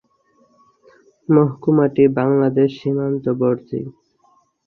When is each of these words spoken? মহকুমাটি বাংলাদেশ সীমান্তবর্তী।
মহকুমাটি 1.29 2.03
বাংলাদেশ 2.17 2.69
সীমান্তবর্তী। 2.79 3.79